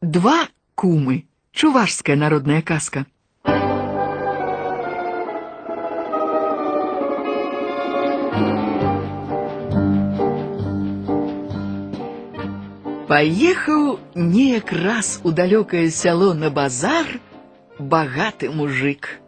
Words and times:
Два 0.00 0.48
кумы. 0.76 1.26
Чувашская 1.50 2.14
народная 2.14 2.62
каска. 2.62 3.04
Поехал 13.08 13.98
неяк 14.14 14.70
раз 14.70 15.20
у 15.24 15.32
далекое 15.32 15.90
сяло 15.90 16.32
на 16.32 16.50
базар 16.50 17.04
багаты 17.80 18.50
мужик. 18.50 19.18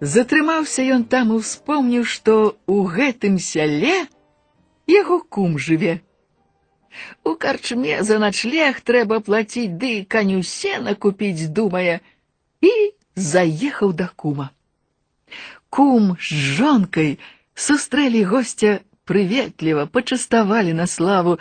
Затрымаўся 0.00 0.82
ён 0.82 1.04
там 1.04 1.32
і 1.32 1.40
успомніў, 1.40 2.04
што 2.04 2.58
ў 2.68 2.84
гэтым 2.84 3.38
сяле 3.38 4.04
яго 4.86 5.24
кум 5.24 5.56
жыве. 5.56 6.02
У 7.23 7.35
карчме 7.35 8.03
за 8.03 8.19
ночлег 8.23 8.81
трэба 8.81 9.19
плаціць, 9.25 9.77
ды 9.81 9.91
каню 10.15 10.43
сена 10.43 10.95
купіць, 10.95 11.49
думае, 11.61 11.99
і 12.61 12.73
заехаў 13.15 13.93
да 13.93 14.09
кума. 14.15 14.49
Кум 15.69 16.17
з 16.17 16.59
жонкай 16.59 17.17
сустрэлі 17.53 18.23
гостя 18.23 18.79
прыветліва, 19.05 19.85
пачаставалі 19.85 20.73
на 20.73 20.87
славу, 20.87 21.39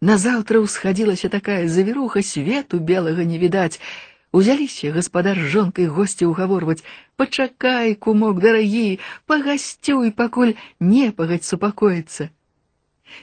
Назаўтра 0.00 0.60
ўсхадзілася 0.62 1.28
такая 1.28 1.66
завіруха, 1.66 2.22
свету 2.22 2.78
белага 2.78 3.24
не 3.26 3.38
відаць. 3.38 3.82
Узяліся 4.30 4.92
гаспадар 4.94 5.40
з 5.42 5.50
жонкай 5.54 5.88
госці 5.90 6.30
ўгаворваць: « 6.30 7.18
Пачакай, 7.18 7.94
кумок 7.98 8.38
дарагі, 8.38 9.00
пагасцюй, 9.26 10.12
пакуль 10.14 10.54
непагадзь 10.78 11.50
супакоіцца. 11.50 12.30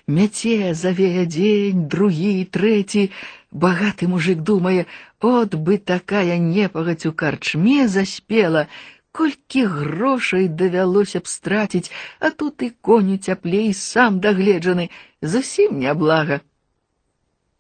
Мяце 0.07 0.73
завее 0.73 1.25
дзень, 1.25 1.87
другі, 1.89 2.45
трэці, 2.45 3.09
багаты 3.51 4.07
мужик 4.07 4.41
думае, 4.41 4.85
от 5.19 5.55
бы 5.55 5.77
такая 5.77 6.37
непагадзь 6.37 7.07
у 7.09 7.13
карчме 7.13 7.87
заспела, 7.87 8.67
колькі 9.11 9.65
грошай 9.65 10.47
давялося 10.47 11.19
б 11.23 11.31
страціць, 11.31 11.91
а 12.19 12.29
тут 12.29 12.61
і 12.61 12.69
коню 12.81 13.17
цяплей 13.17 13.73
сам 13.73 14.19
дагледжаны, 14.19 14.89
зусім 15.21 15.79
няблага. 15.79 16.41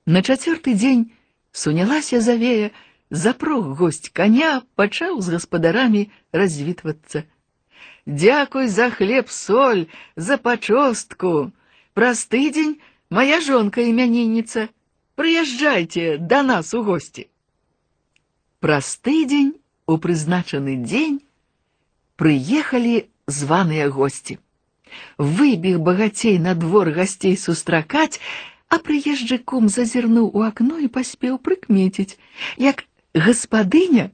На 0.05 0.21
чацвёрты 0.21 0.75
дзень 0.75 1.11
сунялася 1.51 2.19
завея, 2.21 2.71
запрог 3.09 3.73
гость 3.79 4.09
коня, 4.09 4.61
пачаў 4.75 5.21
з 5.21 5.39
гаспадарамі 5.39 6.09
развітвацца. 6.33 7.23
Дзякуй 8.05 8.67
за 8.67 8.89
хлеб 8.91 9.31
соль, 9.33 9.87
за 10.15 10.37
пачостку. 10.37 11.51
Праз 11.93 12.25
тыдзень 12.31 12.79
моя 13.09 13.39
жонка 13.41 13.81
імянінніца. 13.81 14.69
Прыязджайце 15.15 16.17
да 16.19 16.43
нас 16.43 16.73
у 16.73 16.83
госці. 16.83 17.27
Праз 18.59 18.97
тыдзень 18.99 19.53
у 19.87 19.95
прызначаны 20.01 20.75
дзень 20.83 21.21
прыехалі 22.19 23.07
званыя 23.27 23.87
госці. 23.89 24.39
Выбег 25.17 25.79
багацей 25.79 26.37
на 26.39 26.55
двор 26.55 26.91
гасцей 26.91 27.37
сустракаць, 27.37 28.19
а 28.67 28.79
прыезджы 28.79 29.39
кум 29.39 29.69
зазірнуў 29.69 30.31
у 30.33 30.43
акно 30.43 30.79
і 30.83 30.91
паспеў 30.91 31.39
прыкмеціць, 31.39 32.19
як 32.57 32.83
гаспадыня 33.13 34.11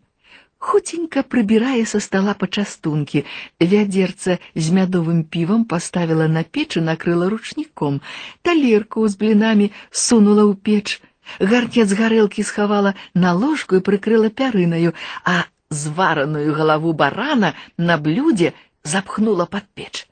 хуценька 0.61 1.23
прыбірае 1.25 1.85
са 1.89 1.99
стала 1.99 2.33
пачастункі, 2.37 3.23
вядзерца 3.59 4.37
з 4.55 4.75
мядовым 4.77 5.23
півам 5.25 5.65
паставіла 5.65 6.27
на 6.27 6.43
печ 6.43 6.77
і 6.77 6.85
накрыла 6.89 7.29
ручніком, 7.33 8.01
талерку 8.45 9.07
з 9.09 9.17
блінамі 9.17 9.71
сунула 9.89 10.45
ў 10.45 10.53
печ, 10.61 11.01
гарнец 11.39 11.89
гарэлкі 11.97 12.45
схавала 12.45 12.93
на 13.13 13.33
ложку 13.33 13.81
і 13.81 13.85
прыкрыла 13.87 14.29
пярынаю, 14.29 14.93
а 15.25 15.49
звараную 15.71 16.53
галаву 16.53 16.93
барана 16.93 17.53
на 17.77 17.97
блюдзе 17.97 18.53
запхнула 18.83 19.49
пад 19.49 19.65
печ. 19.73 20.05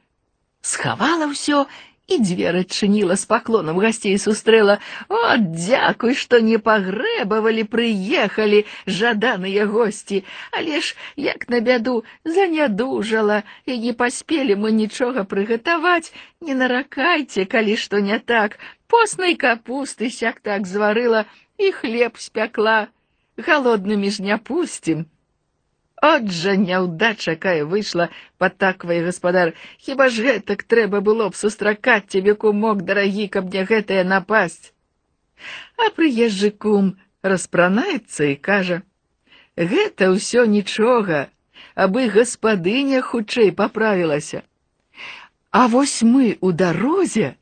Схавала 0.62 1.30
ўсё 1.30 1.70
і 2.10 2.18
дзверы 2.26 2.62
адчыніла 2.66 3.16
з 3.22 3.28
паклонам 3.30 3.80
гасцей 3.84 4.18
сустрэла 4.22 4.76
о 5.14 5.20
дзякуй 5.42 6.16
што 6.22 6.40
не 6.46 6.58
пагрэбавалі 6.68 7.66
прыехалі 7.74 8.62
жаданыя 9.00 9.68
госці 9.74 10.24
але 10.62 10.82
ж 10.88 10.98
як 11.26 11.46
на 11.54 11.62
бяду 11.68 11.96
занядужала 12.38 13.44
і 13.70 13.78
не 13.86 13.94
паспелі 14.02 14.58
мы 14.64 14.74
нічога 14.80 15.26
прыгатаваць 15.36 16.14
не 16.50 16.58
наракайце 16.64 17.46
калі 17.54 17.78
што 17.84 18.02
не 18.10 18.18
так 18.34 18.58
поснай 18.96 19.38
капусты 19.46 20.10
сяк 20.18 20.42
так 20.50 20.66
зварыла 20.74 21.26
і 21.62 21.72
хлеб 21.78 22.18
спякла 22.26 22.80
галоднымі 23.38 24.10
ж 24.18 24.26
не 24.32 24.42
пусцім 24.50 25.06
От 26.04 26.32
жа 26.32 26.56
няўдача 26.56 27.36
якая 27.36 27.66
выйшла, 27.68 28.08
патаквае 28.40 29.00
гаспадар, 29.06 29.52
хіба 29.84 30.08
ж 30.10 30.24
гэтак 30.28 30.64
трэба 30.64 31.02
было 31.04 31.28
б 31.30 31.36
сустракаць 31.36 32.08
цябе 32.16 32.36
кумок 32.44 32.84
дарагі, 32.88 33.28
каб 33.28 33.52
не 33.54 33.66
гэтая 33.72 34.06
напасць. 34.08 34.72
А 35.76 35.92
прыезджы 35.96 36.52
кум 36.56 36.96
распранаецца 37.22 38.32
і 38.32 38.36
кажа: « 38.36 39.70
Гэта 39.74 40.12
ўсё 40.16 40.48
нічога, 40.48 41.28
абы 41.76 42.08
гаспадыня 42.16 43.04
хутчэй 43.04 43.52
паправілася. 43.52 44.44
А 45.52 45.68
вось 45.68 46.00
мы 46.04 46.38
у 46.40 46.52
дарозе 46.52 47.36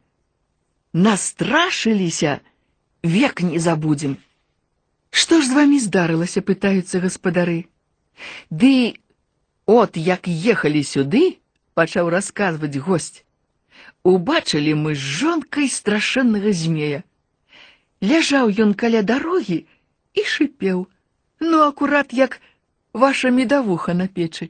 настрашыліся, 0.93 2.39
век 3.03 3.41
не 3.41 3.59
забудзем. 3.59 4.17
Што 5.09 5.41
ж 5.41 5.49
з 5.49 5.57
вамі 5.61 5.79
здарылася, 5.79 6.41
пытаюцца 6.41 7.05
гаспадары. 7.05 7.65
Ды 8.49 8.97
от 9.65 9.97
як 9.97 10.27
ехалі 10.27 10.83
сюды, 10.83 11.23
пачаў 11.73 12.09
расказваць 12.09 12.81
госць. 12.87 13.23
Убачылі 14.03 14.73
мы 14.81 14.95
з 14.95 15.03
жонкай 15.21 15.67
страшэннага 15.69 16.53
змея. 16.55 17.03
Ляжаў 18.01 18.53
ён 18.63 18.73
каля 18.73 19.01
дарогі 19.01 19.65
і 20.13 20.21
шыпеў, 20.23 20.85
ну 21.39 21.63
акурат 21.65 22.13
як 22.13 22.39
ваша 22.93 23.29
медавуха 23.29 23.93
на 23.93 24.07
печы. 24.07 24.49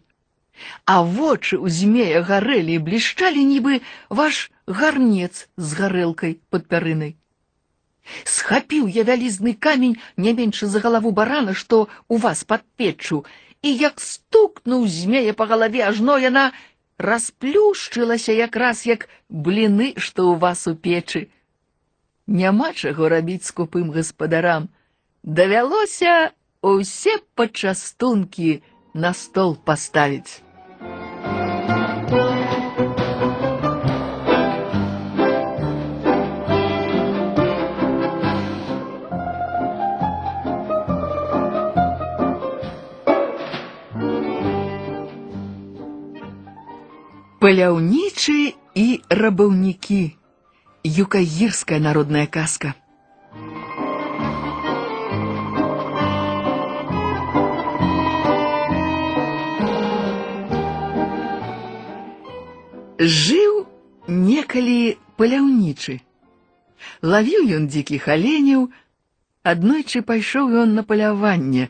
А 0.86 1.02
вочы 1.04 1.58
ў 1.58 1.70
змея 1.70 2.22
гарэлі 2.28 2.78
і 2.78 2.84
блішчалі 2.86 3.44
нібы 3.46 3.82
ваш 4.10 4.50
гарнец 4.68 5.48
з 5.58 5.80
гарэлкай 5.80 6.38
пад 6.50 6.68
пярынай. 6.72 7.16
Схапіў 8.24 8.88
я 8.88 9.04
вялізны 9.04 9.54
камень 9.54 9.98
не 10.18 10.34
менш 10.34 10.64
за 10.64 10.80
галаву 10.80 11.12
барана, 11.12 11.54
што 11.54 11.88
у 12.08 12.18
вас 12.18 12.44
пад 12.44 12.64
печчу, 12.80 13.26
і 13.62 13.74
як 13.76 14.02
стукнуў 14.02 14.88
змея 14.88 15.34
па 15.34 15.46
галаве, 15.52 15.84
ажно 15.88 16.18
яна 16.22 16.52
расплюшчылася 16.98 18.34
якраз 18.34 18.86
як 18.86 19.08
бліны, 19.30 19.94
што 19.98 20.34
ў 20.34 20.40
вас 20.42 20.68
у 20.68 20.76
печы. 20.76 21.28
Няма 22.28 22.74
чаго 22.74 23.10
рабіць 23.10 23.48
скупым 23.48 23.92
гаспадарам. 23.96 24.68
Давялося 25.24 26.34
ўсе 26.64 27.20
пачастункі 27.36 28.62
на 28.94 29.14
стол 29.14 29.56
паставіць. 29.56 30.41
Паляўнічы 47.42 48.54
і 48.74 48.86
рабаўнікі. 49.10 50.18
Юкагірская 50.84 51.78
народная 51.80 52.26
казка. 52.26 52.74
Жыў 62.98 63.54
некалі 64.08 64.98
паляўнічы. 65.22 66.02
Лавіў 67.06 67.46
ён 67.62 67.70
дзікіх 67.70 68.10
аленяў, 68.18 68.68
аднойчы 69.46 70.02
пайшоў 70.02 70.58
ён 70.66 70.74
на 70.74 70.82
паляванне. 70.82 71.70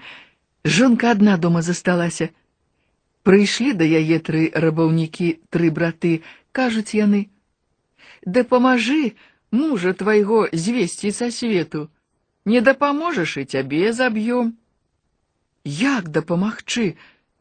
Жонка 0.63 1.11
адна 1.11 1.35
дома 1.35 1.61
засталася – 1.61 2.39
Прыйшлі 3.23 3.73
да 3.79 3.83
яе 3.83 4.19
тры 4.23 4.47
рабаўнікі, 4.53 5.29
тры 5.49 5.71
браты, 5.71 6.23
кажуць 6.51 6.95
яны: « 6.95 8.35
Дапамажы 8.37 9.15
мужа 9.51 9.93
твайго 9.93 10.47
звесці 10.53 11.11
са 11.11 11.31
свету, 11.31 11.89
Не 12.47 12.61
дапаможаш 12.61 13.31
і 13.37 13.43
цябе 13.43 13.91
заб'ём. 13.91 14.51
Як 15.67 16.05
дапамагчы, 16.17 16.85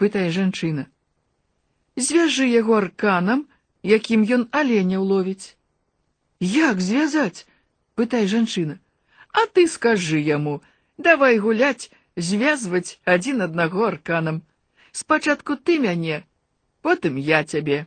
пытае 0.02 0.32
жанчына. 0.36 0.90
Звяжы 1.94 2.46
яго 2.50 2.74
арканам, 2.78 3.44
якім 3.86 4.24
ён 4.36 4.42
аленя 4.50 4.98
ўловіць. 4.98 5.54
Як 6.42 6.82
звязаць, 6.82 7.46
пытае 7.94 8.26
жанчына. 8.26 8.82
А 9.30 9.46
ты 9.54 9.70
скажы 9.70 10.18
яму, 10.18 10.58
давай 10.98 11.38
гуляць, 11.38 11.94
звязваць 12.18 12.98
адзін 13.06 13.46
аднаго 13.46 13.86
арканам. 13.92 14.42
Спачатку 14.92 15.56
ты 15.56 15.78
мяне, 15.78 16.24
потым 16.80 17.16
я 17.16 17.44
цябе. 17.44 17.86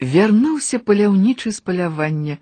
Вярнуўся 0.00 0.78
паляўнічы 0.78 1.50
з 1.50 1.60
палявання. 1.60 2.38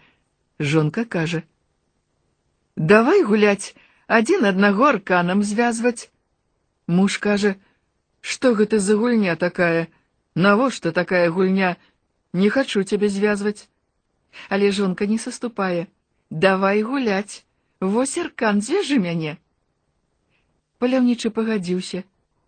Жонка 0.58 1.04
кажа: « 1.04 2.76
Давай 2.76 3.22
гуляць, 3.22 3.74
адзін 4.06 4.44
аднаго 4.50 4.84
арканам 4.90 5.42
звязваць. 5.42 6.10
Муж 6.86 7.18
кажа: « 7.18 8.20
Што 8.20 8.54
гэта 8.54 8.78
за 8.78 8.96
гульня 8.96 9.36
такая? 9.36 9.88
Навошта 10.34 10.92
такая 10.92 11.30
гульня? 11.30 11.76
Не 12.32 12.50
хачу 12.50 12.82
цябе 12.82 13.08
звязваць. 13.08 13.68
Але 14.48 14.70
жонка 14.72 15.06
не 15.06 15.18
саступае. 15.18 15.86
Давай 16.30 16.82
гуляць. 16.82 17.44
Вось 17.80 18.18
аркан 18.18 18.60
звяжы 18.62 18.98
мяне. 18.98 19.38
Паляўнічы 20.78 21.30
пагадзіўся, 21.30 22.02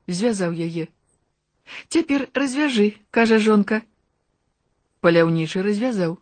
звязаў 0.06 0.52
яе. 0.52 0.88
Цяпер 1.88 2.28
развяжы, 2.34 2.94
кажа 3.10 3.38
жонка. 3.38 3.82
Паляўнічы 5.00 5.62
развязаў. 5.62 6.18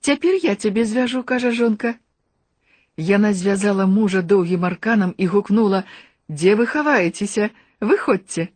Цяпер 0.00 0.38
я 0.42 0.56
цябе 0.56 0.84
звяжу, 0.84 1.22
кажа 1.22 1.50
жонка. 1.52 1.94
Яна 2.96 3.32
звязала 3.32 3.86
мужа 3.86 4.22
доўгім 4.22 4.64
арканам 4.64 5.14
і 5.16 5.26
гукнула: « 5.26 6.28
Дзе 6.28 6.56
вы 6.56 6.66
хаваецеся, 6.66 7.50
выходзьце. 7.80 8.48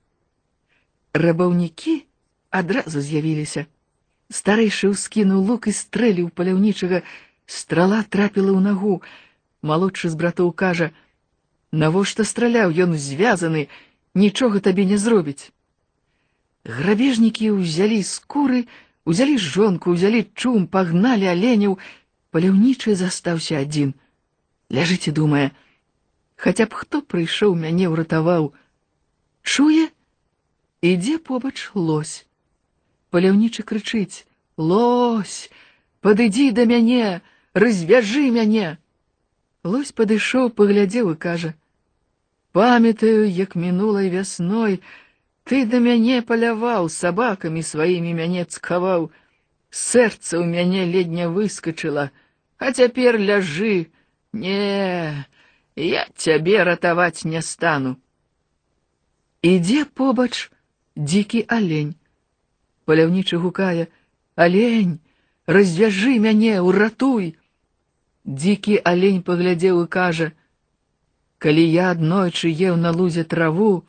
Рабаўнікі 1.13 2.03
адразу 2.51 3.01
з'явіліся. 3.05 3.67
Старэйшы 4.31 4.91
ўскінуў 4.95 5.45
лук 5.45 5.69
і 5.69 5.75
стрэліў 5.77 6.31
паляўнічага, 6.31 7.03
страла 7.47 8.03
трапіла 8.03 8.55
ў 8.57 8.61
нагу. 8.65 9.03
Малодшы 9.63 10.09
з 10.09 10.17
братоў 10.17 10.51
кажа: « 10.57 11.81
Навошта 11.83 12.25
страляў, 12.25 12.73
ён 12.73 12.97
звязаны, 12.97 13.69
нічога 14.15 14.61
табе 14.61 14.85
не 14.85 14.99
зробіць. 14.99 15.51
Грабежнікі 16.65 17.51
ўзялі 17.57 18.03
скуры, 18.05 18.67
узялі 19.05 19.39
жонку, 19.39 19.97
узялі 19.97 20.27
чум, 20.35 20.67
пагналі 20.67 21.27
аленяў, 21.33 21.79
паляўнічы 22.31 22.95
застаўся 22.95 23.61
адзін. 23.65 23.95
Ляжыць 24.71 25.09
і 25.09 25.17
думае: 25.17 25.51
Хаця 26.37 26.67
б 26.67 26.77
хто 26.77 27.01
прыйшоў 27.03 27.57
мяне 27.57 27.89
ўратаваў, 27.93 28.53
чуе, 29.43 29.89
ідзе 30.81 31.19
побач 31.19 31.71
лось. 31.75 32.25
Паляўнічы 33.11 33.63
крычыць: « 33.67 34.57
Лось, 34.71 35.51
падыдзі 36.01 36.53
да 36.57 36.65
мяне, 36.65 37.21
развяжы 37.55 38.31
мяне. 38.31 38.79
Лось 39.65 39.93
падышоў, 39.93 40.53
паглядзеў 40.55 41.13
і 41.13 41.17
кажа: « 41.17 41.64
Памятаю, 42.55 43.31
як 43.31 43.55
мінулай 43.55 44.11
вясной, 44.11 44.83
ты 45.47 45.65
да 45.67 45.79
мяне 45.79 46.19
паляваў, 46.23 46.91
сабакамі 46.91 47.63
сваімі 47.63 48.15
мяне 48.15 48.45
цкаваў. 48.45 49.11
Сэрца 49.71 50.43
ў 50.43 50.45
мяне 50.51 50.83
ледня 50.91 51.31
выскачыла, 51.31 52.11
а 52.59 52.73
цяпер 52.75 53.19
ляжы. 53.23 53.95
Не, 54.33 55.27
я 55.77 56.03
цябе 56.17 56.63
ратаваць 56.67 57.23
не 57.25 57.43
стану. 57.43 57.95
Ідзе 59.47 59.87
побач 59.87 60.51
дзікі 60.99 61.47
алень. 61.47 61.95
Паляўнічы 62.85 63.39
гукае: 63.39 63.87
Алень, 64.35 64.99
развяжы 65.47 66.19
мяне, 66.19 66.59
уратуй. 66.61 67.39
Дзікі 68.27 68.83
алень 68.83 69.23
паглядзеў 69.23 69.87
і 69.87 69.87
кажа: « 69.87 70.41
Калі 71.39 71.65
я 71.65 71.91
аднойчы 71.97 72.51
еў 72.53 72.77
на 72.77 72.91
лузе 72.93 73.25
траву, 73.25 73.85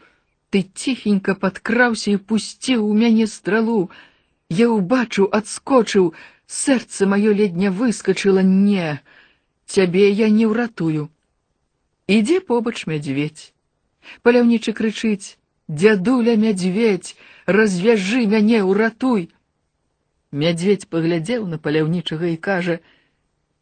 ты 0.52 0.62
ціхенька 0.64 1.36
падкраўся 1.36 2.12
і 2.12 2.18
пусціў 2.18 2.86
у 2.88 2.94
мяне 3.02 3.28
стралу. 3.28 3.92
Я 4.50 4.68
ўбачыў, 4.72 5.28
адскочыў, 5.40 6.14
сэрца 6.48 7.08
маё 7.08 7.34
ледня 7.36 7.72
выскачыла 7.72 8.44
не. 8.44 9.00
Цябе 9.66 10.10
я 10.12 10.30
не 10.30 10.48
ўратую. 10.48 11.10
Ідзе 12.08 12.40
побач 12.40 12.88
мядзведь. 12.88 13.52
Паляўнічы 14.24 14.74
крычыць: 14.76 15.38
Дядуля 15.68 16.36
мядзведь, 16.36 17.16
развяжы 17.46 18.26
мяне, 18.28 18.64
уратуй. 18.64 19.30
Мядзведь 20.32 20.88
паглядзеў 20.88 21.48
на 21.48 21.60
паляўнічага 21.60 22.28
і 22.32 22.38
кажа: 22.48 22.80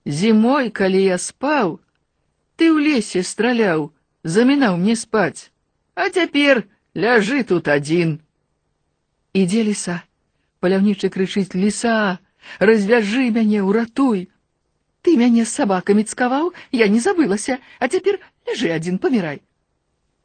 Зімой, 0.05 0.69
калі 0.69 1.01
я 1.03 1.17
спаў, 1.17 1.79
ты 2.55 2.67
ў 2.71 2.77
лесе 2.83 3.23
страляў, 3.23 3.91
замінаў 4.23 4.77
мне 4.77 4.95
спаць, 4.99 5.51
а 5.95 6.09
цяпер 6.09 6.65
ляжы 6.95 7.43
тут 7.43 7.67
адзін. 7.67 8.19
Ідзе 9.33 9.63
ліса, 9.63 10.01
паляўнічы 10.59 11.09
крычыць 11.13 11.55
ліса, 11.55 12.19
развяжы 12.59 13.29
мяне, 13.31 13.61
уратуй. 13.63 14.27
Ты 15.01 15.15
мяне 15.15 15.45
з 15.45 15.51
сабакамі 15.55 16.03
цкаваў, 16.03 16.51
я 16.71 16.87
не 16.91 16.99
забылася, 16.99 17.59
а 17.79 17.87
цяпер 17.87 18.19
ляжы 18.47 18.73
адзін 18.75 18.99
памірай. 18.99 19.39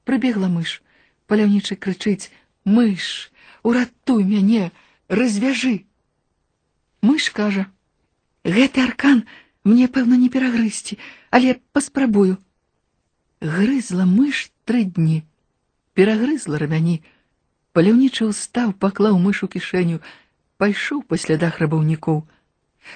Прыбегла 0.05 0.51
мыш, 0.51 0.83
паляўнічы 1.31 1.77
крычыць: 1.77 2.31
мыш, 2.65 3.31
уратуй 3.63 4.25
мяне, 4.25 4.73
развяжы. 5.09 5.87
Мыш 7.01 7.31
кажа: 7.31 7.71
гэты 8.45 8.83
аркан 8.83 9.25
мне 9.65 9.89
пэўна 9.89 10.17
не 10.17 10.29
перагрызці, 10.29 10.99
але 11.31 11.61
паспрабую. 11.73 12.39
Грызла 13.41 14.05
мыш 14.09 14.51
тры 14.65 14.85
дні 14.85 15.25
перагрызла 15.95 16.59
рамяні. 16.59 17.01
Паляўнічы 17.75 18.29
ўстаў, 18.31 18.75
паклаў 18.83 19.19
мышу 19.19 19.49
кішэню, 19.51 20.03
пайшоў 20.59 21.03
па 21.11 21.19
слядах 21.19 21.59
рабаўнікоў. 21.63 22.23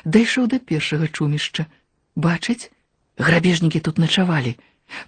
Дайшоў 0.05 0.51
да 0.53 0.59
першага 0.59 1.09
чумішча. 1.09 1.67
Бачыць, 2.15 2.71
грабежнікі 3.19 3.81
тут 3.81 3.99
начавалі. 4.03 4.59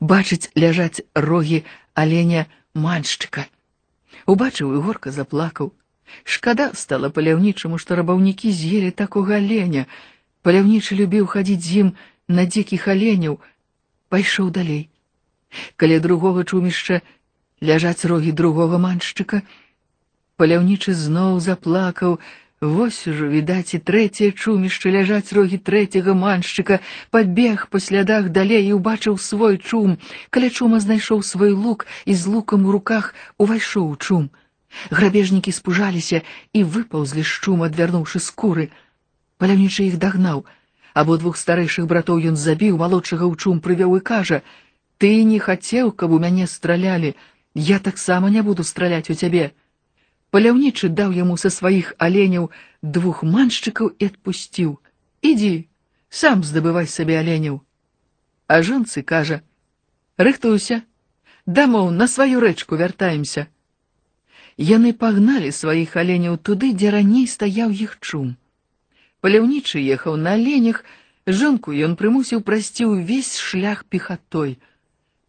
Бачыць, 0.01 0.51
ляжаць 0.57 1.03
рогі 1.15 1.63
аленя 1.95 2.47
маншчыка. 2.75 3.47
Убачыў 4.27 4.75
і 4.75 4.83
горка 4.87 5.15
заплакаў. 5.15 5.75
Шкада 6.25 6.71
стала 6.75 7.11
паляўнічаму, 7.15 7.79
што 7.79 7.95
рабаўнікі 7.95 8.51
з'елі 8.51 8.91
такога 8.91 9.39
аленя. 9.39 9.87
Паляўнічы 10.45 10.97
любіў 11.01 11.27
хадзіць 11.33 11.65
з 11.65 11.71
ім 11.85 11.89
на 12.29 12.47
дзікіх 12.49 12.89
аленяў, 12.89 13.41
пайшоў 14.09 14.51
далей. 14.51 14.89
Каля 15.77 15.99
другога 16.01 16.45
чумішча 16.45 17.01
ляжаць 17.61 18.05
рогі 18.05 18.33
другога 18.33 18.79
маншчыка. 18.79 19.43
Паляўнічы 20.41 20.95
зноў 20.95 21.41
заплакаў, 21.45 22.21
Вось 22.61 23.07
ужо 23.09 23.25
відаць 23.33 23.73
і 23.73 23.79
трэцяе 23.89 24.37
чумішча 24.37 24.91
ляжаць 24.93 25.33
рогі 25.33 25.57
трэцяга 25.65 26.13
маншчыка, 26.13 26.77
пабег 27.09 27.63
па 27.73 27.81
слядах 27.81 28.29
далей 28.37 28.69
і 28.69 28.77
ўбачыў 28.77 29.17
свой 29.17 29.57
чум. 29.57 29.97
Каля 30.29 30.51
чума 30.53 30.81
знайшоў 30.85 31.23
свой 31.25 31.57
лук 31.57 31.87
і 32.05 32.13
з 32.13 32.29
лукам 32.29 32.69
у 32.69 32.75
руках 32.77 33.15
увайшоў 33.41 33.89
у 33.89 33.97
чум. 33.97 34.29
Грабежнікі 34.93 35.57
спужаліся 35.57 36.21
і 36.53 36.69
выпаўзлі 36.69 37.25
з 37.25 37.33
чума, 37.41 37.73
адвярнуўшы 37.73 38.21
скуры. 38.21 38.69
Паляўнічы 39.41 39.87
іх 39.89 39.97
дагнаў. 39.99 40.45
Абодвух 41.01 41.37
старэйшых 41.41 41.87
братоў 41.91 42.21
ён 42.31 42.37
забіў, 42.37 42.77
малодшага 42.83 43.25
ў 43.25 43.35
чум 43.41 43.61
прывёў 43.65 43.97
і 43.99 44.01
кажа: « 44.11 44.99
Ты 45.01 45.11
не 45.25 45.39
хацеў, 45.39 45.93
каб 45.93 46.13
у 46.13 46.19
мяне 46.19 46.47
стралялі, 46.47 47.15
я 47.55 47.79
таксама 47.79 48.31
не 48.31 48.43
буду 48.43 48.65
страляць 48.65 49.09
у 49.11 49.15
цябе. 49.15 49.53
Паляўнічы 50.31 50.89
даў 50.89 51.15
яму 51.17 51.37
са 51.43 51.51
сваіх 51.51 51.95
аленяў 51.99 52.51
двух 52.83 53.23
маншчыкаў 53.23 53.95
і 53.99 54.11
адпусціў: 54.13 54.77
Ідзі, 55.23 55.55
сам 56.11 56.45
здабывай 56.45 56.87
сабе 56.87 57.19
аленяў. 57.23 57.63
А 58.47 58.63
жонцы 58.63 59.03
кажа: 59.03 59.41
рыхтуйся, 60.19 60.83
дамоў 61.47 61.91
на 61.91 62.07
сваю 62.07 62.45
рэчку 62.45 62.77
вяртаемся. 62.77 63.47
Яны 64.59 64.93
пагналі 64.93 65.51
сваіх 65.51 65.97
аленяў 65.97 66.37
туды, 66.37 66.75
дзе 66.75 66.91
раней 66.91 67.27
стаяў 67.27 67.71
іх 67.71 67.99
чум. 68.01 68.37
Паляўнічы 69.25 69.81
ехаў 69.95 70.17
на 70.17 70.35
аленях, 70.39 70.85
жонку 71.27 71.77
ён 71.87 71.97
прымусіў 72.01 72.41
прайсці 72.47 72.89
ўвесь 72.93 73.37
шлях 73.37 73.85
пехатой. 73.85 74.57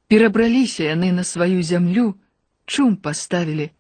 Перабраліся 0.08 0.88
яны 0.88 1.12
на 1.12 1.24
сваю 1.28 1.64
зямлю, 1.64 2.16
чум 2.66 2.96
паставілі. 2.96 3.72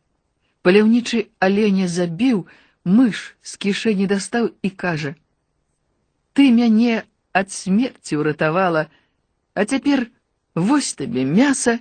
Паляўнічы 0.61 1.27
аленя 1.39 1.87
забіў, 1.87 2.45
мыш 2.83 3.35
з 3.41 3.57
кішэні 3.61 4.07
дастаў 4.11 4.51
і 4.61 4.69
кажа: « 4.69 6.33
Ты 6.33 6.51
мяне 6.51 7.03
ад 7.33 7.51
смерці 7.51 8.19
ўратавала, 8.19 8.87
а 9.55 9.65
цяпер 9.65 10.07
вось 10.55 10.93
табе 10.99 11.23
мяса, 11.25 11.79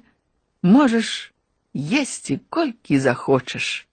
можаш 0.62 1.32
есці 1.74 2.40
колькі 2.48 2.98
захочаш. 2.98 3.86